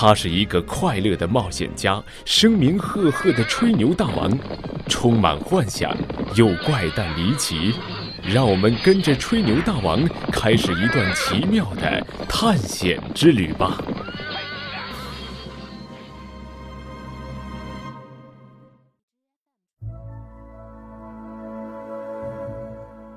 [0.00, 4.30] 他是一个快乐的冒险家，声名赫赫的吹牛大王，
[4.86, 5.92] 充满幻想
[6.36, 7.74] 又怪诞离奇。
[8.22, 10.00] 让我们跟着吹牛大王
[10.30, 13.76] 开始一段奇妙的探险之旅吧。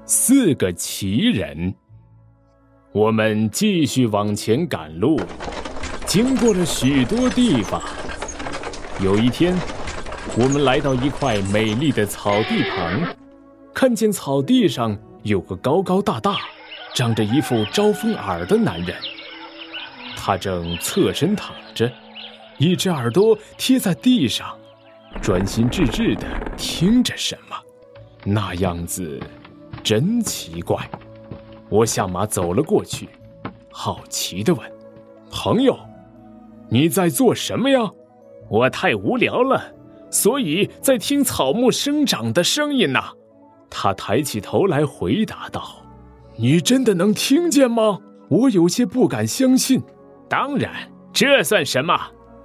[0.07, 1.75] 四个奇人，
[2.91, 5.19] 我们继续往前赶路。
[6.11, 7.81] 经过了许多地方，
[8.99, 9.57] 有一天，
[10.35, 13.15] 我们来到一块美丽的草地旁，
[13.73, 14.93] 看见草地上
[15.23, 16.35] 有个高高大大、
[16.93, 18.93] 长着一副招风耳的男人。
[20.17, 21.89] 他正侧身躺着，
[22.57, 24.53] 一只耳朵贴在地上，
[25.21, 27.55] 专心致志的听着什么，
[28.25, 29.17] 那样子
[29.81, 30.77] 真奇怪。
[31.69, 33.07] 我下马走了过去，
[33.71, 34.69] 好奇的问
[35.31, 35.73] ：“朋友。”
[36.73, 37.79] 你在做什么呀？
[38.49, 39.61] 我太无聊了，
[40.09, 42.99] 所以在听草木生长的声音呢。
[43.69, 45.61] 他抬起头来回答道
[46.37, 49.83] ：“你真的能听见吗？”我有些不敢相信。
[50.29, 50.71] 当然，
[51.11, 51.93] 这算什么？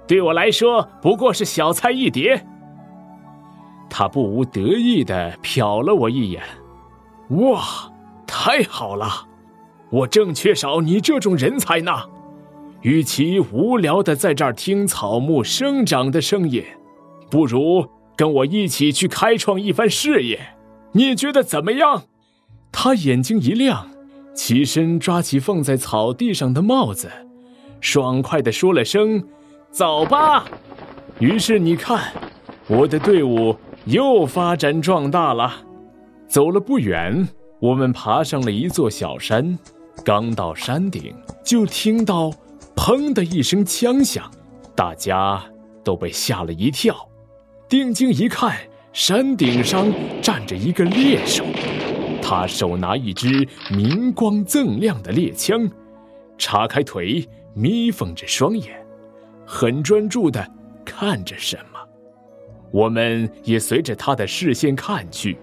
[0.05, 2.45] 对我来说不过是小菜一碟。
[3.89, 6.43] 他不无得意的瞟了我一眼。
[7.29, 7.61] 哇，
[8.25, 9.07] 太好了！
[9.89, 11.91] 我正缺少你这种人才呢。
[12.81, 16.63] 与其无聊的在这儿听草木生长的声音，
[17.29, 20.39] 不如跟我一起去开创一番事业。
[20.93, 22.03] 你觉得怎么样？
[22.71, 23.89] 他眼睛一亮，
[24.33, 27.09] 起身抓起放在草地上的帽子，
[27.81, 29.23] 爽快地说了声
[29.71, 30.45] ：“走吧。”
[31.19, 32.13] 于是你看，
[32.67, 35.65] 我的队伍又发展壮大了。
[36.27, 37.27] 走了不远，
[37.59, 39.57] 我们爬上了一座小山，
[40.03, 42.31] 刚到山顶，就听到。
[42.77, 44.31] 砰的一声枪响，
[44.75, 45.43] 大家
[45.83, 46.95] 都被吓了一跳。
[47.67, 48.55] 定睛一看，
[48.93, 49.91] 山顶上
[50.21, 51.43] 站着一个猎手，
[52.21, 55.67] 他手拿一支明光锃亮的猎枪，
[56.37, 58.79] 叉开腿，眯缝着双眼，
[59.43, 60.47] 很专注地
[60.85, 61.79] 看着什么。
[62.71, 65.35] 我们也随着他的视线看去，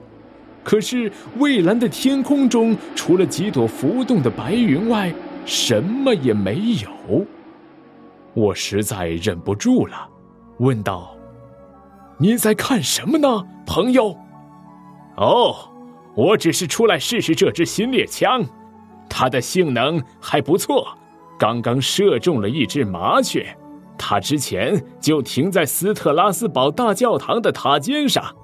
[0.62, 5.12] 可是蔚蓝的天空中，除了几朵浮动的白云外，
[5.44, 7.24] 什么也没有，
[8.32, 10.08] 我实在忍不住了，
[10.58, 11.14] 问道
[12.18, 14.16] ：“你在看什么呢，朋友
[15.16, 15.54] ？”“哦，
[16.14, 18.44] 我只是出来试试这支新猎枪，
[19.08, 20.96] 它的性能还不错，
[21.38, 23.56] 刚刚射中了一只麻雀。
[23.98, 28.34] 它之前就停在斯特拉斯堡大教堂的塔尖上。”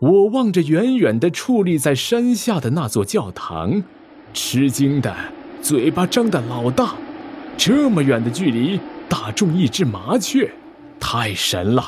[0.00, 3.82] 我望着远远的矗立在山下的那座教堂，
[4.32, 5.14] 吃惊的。
[5.64, 6.94] 嘴巴张得老大，
[7.56, 10.52] 这么远的距离打中一只麻雀，
[11.00, 11.82] 太神了！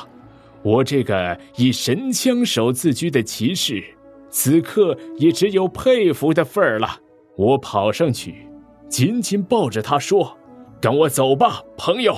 [0.63, 3.83] 我这个以神枪手自居的骑士，
[4.31, 6.89] 此刻也只有佩服的份儿了。
[7.35, 8.47] 我跑上去，
[8.89, 10.35] 紧紧抱着他说
[10.81, 12.17] ：“跟我走吧，朋友，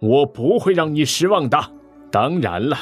[0.00, 1.58] 我不会让你失望的。”
[2.12, 2.76] 当然了，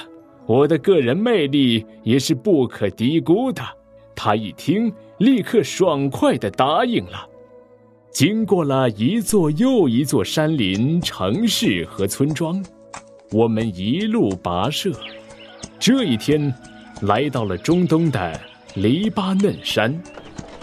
[0.46, 3.62] 我的个人魅力也是不可低估的。
[4.16, 7.28] 他一听，立刻爽快地答应了。
[8.16, 12.64] 经过了一座又一座山林、城市和村庄，
[13.30, 14.90] 我们一路跋涉。
[15.78, 16.50] 这一天，
[17.02, 18.40] 来到了中东的
[18.76, 20.02] 黎巴嫩山。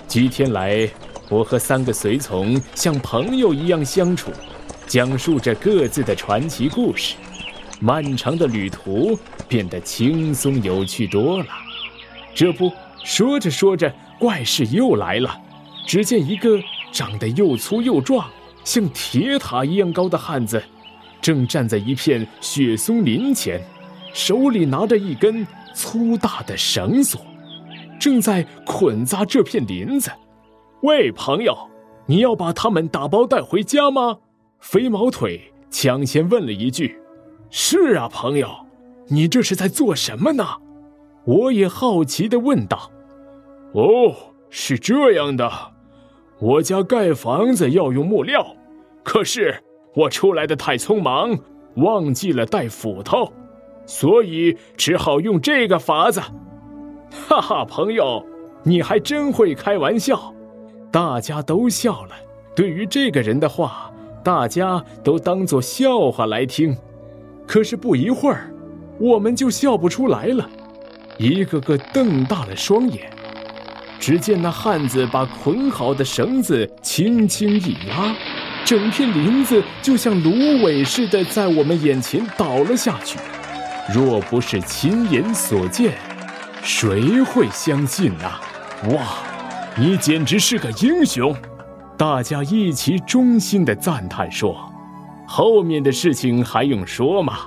[0.07, 0.89] 几天来，
[1.29, 4.31] 我和三个随从像朋友一样相处，
[4.87, 7.13] 讲述着各自的传奇故事。
[7.79, 9.15] 漫长的旅途
[9.47, 11.45] 变得轻松有趣多了。
[12.33, 12.71] 这不，
[13.03, 15.39] 说着说着，怪事又来了。
[15.85, 16.59] 只见一个。
[16.93, 18.29] 长得又粗又壮，
[18.63, 20.61] 像铁塔一样高的汉子，
[21.19, 23.59] 正站在一片雪松林前，
[24.13, 27.19] 手里拿着一根粗大的绳索，
[27.99, 30.11] 正在捆扎这片林子。
[30.83, 31.57] 喂，朋友，
[32.05, 34.19] 你要把他们打包带回家吗？
[34.59, 36.99] 飞毛腿抢先问了一句。
[37.49, 38.49] 是啊，朋友，
[39.07, 40.45] 你这是在做什么呢？
[41.25, 42.91] 我也好奇地问道。
[43.73, 44.13] 哦，
[44.51, 45.72] 是这样的。
[46.43, 48.45] 我家盖房子要用木料，
[49.01, 49.63] 可是
[49.95, 51.39] 我出来的太匆忙，
[51.75, 53.31] 忘记了带斧头，
[53.85, 56.19] 所以只好用这个法子。
[57.29, 58.21] 哈哈，朋友，
[58.63, 60.33] 你还真会开玩笑！
[60.91, 62.09] 大家都笑了。
[62.53, 63.89] 对于这个人的话，
[64.21, 66.75] 大家都当作笑话来听。
[67.47, 68.53] 可是不一会儿，
[68.99, 70.49] 我们就笑不出来了，
[71.17, 73.09] 一个个瞪大了双眼。
[74.05, 78.13] 只见那汉子把捆好的绳子轻轻一拉，
[78.65, 83.17] 整片林子就像芦苇似的在我们眼前倒了下去。
[83.95, 85.93] 若不是亲眼所见，
[86.61, 88.29] 谁会相信呢？
[88.93, 89.19] 哇，
[89.77, 91.33] 你简直是个英雄！
[91.97, 94.69] 大家一齐衷心的赞叹说
[95.25, 97.37] ：“后面的事情还用说吗？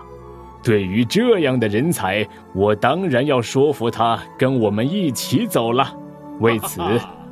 [0.62, 5.93] 对于这样的人才，我当然要说服他跟我们一起走了。
[6.41, 6.81] 为此，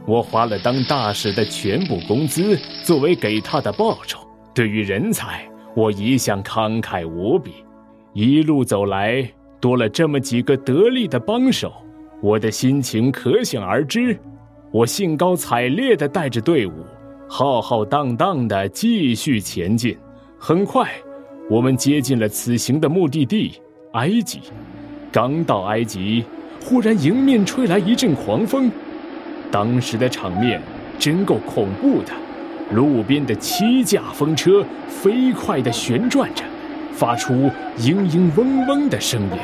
[0.06, 4.18] 我花了当大使的全部工资作为给他的报酬。
[4.54, 7.52] 对于人才，我一向慷慨无比。
[8.12, 9.28] 一路走来，
[9.60, 11.72] 多了这么几个得力的帮手，
[12.20, 14.18] 我的心情可想而知。
[14.70, 16.72] 我兴高采烈地带着队伍。”
[17.26, 19.96] 浩浩荡荡地继续前进，
[20.38, 20.88] 很快，
[21.50, 23.54] 我们接近了此行的目的地——
[23.94, 24.40] 埃及。
[25.10, 26.22] 刚到埃及，
[26.62, 28.70] 忽然迎面吹来一阵狂风，
[29.54, 30.60] 当时的场面
[30.98, 32.12] 真够恐怖的。
[32.72, 36.42] 路边的七架风车飞快地旋转着，
[36.92, 37.48] 发出
[37.78, 39.38] 嘤嘤嗡嗡的声音，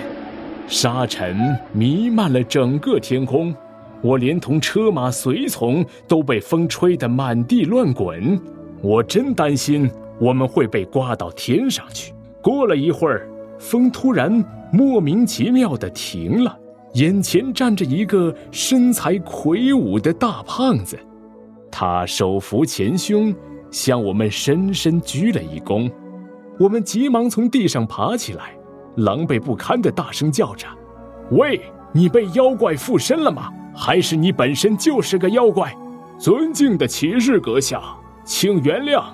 [0.67, 3.55] 沙尘弥漫了整个天空。
[4.03, 8.37] 我连同车马随从都被风吹得满地乱滚，
[8.83, 12.13] 我真担心我们会被刮到天上去。
[12.43, 13.29] 过了一会儿，
[13.61, 16.59] 风突然莫名其妙地停了，
[16.95, 20.99] 眼前站着一个身材魁梧的大胖子，
[21.71, 23.35] 他手扶前胸，
[23.71, 25.91] 向我们深深鞠了一躬。
[26.59, 28.53] 我们急忙从地上爬起来，
[28.97, 30.67] 狼狈不堪地大声叫着
[31.31, 31.61] ：“喂，
[31.93, 35.73] 你被妖怪附身了吗？”还是你本身就是个妖怪，
[36.19, 37.81] 尊敬的骑士阁下，
[38.25, 39.05] 请原谅。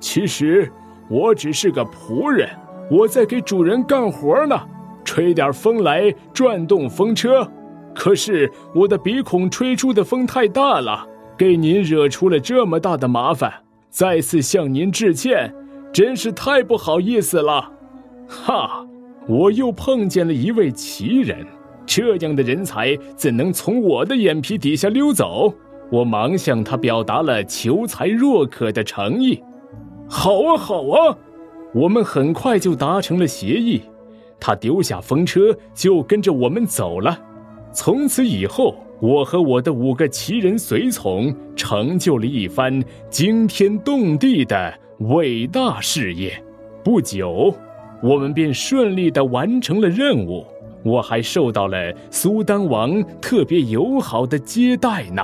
[0.00, 0.72] 其实
[1.10, 2.48] 我只是个仆人，
[2.90, 4.58] 我在给主人干活呢，
[5.16, 7.50] 吹点风来转动风车。
[7.94, 11.06] 可是我的鼻孔吹出的风太大了，
[11.38, 13.50] 给您惹出了这么大的麻烦，
[13.88, 15.50] 再次向您致歉，
[15.90, 17.72] 真是太不好意思了。
[18.28, 18.86] 哈，
[19.26, 21.46] 我又碰见了一位奇人。
[21.86, 25.54] 这样的人才怎能从我的眼皮底下溜走？
[25.90, 29.42] 我忙向他表达了求财若渴的诚意。
[30.10, 31.16] 好啊，好啊，
[31.72, 33.80] 我们很快就达成了协议。
[34.38, 37.18] 他丢下风车，就跟着我们走了。
[37.72, 46.42] 从此以后，我和我的五个奇人随从成就了一番惊天动地的伟大事业。
[46.82, 47.54] 不久，
[48.02, 50.46] 我们便顺利地完成了任务。
[50.84, 55.22] 我还受到了苏丹王特别友好的接待呢。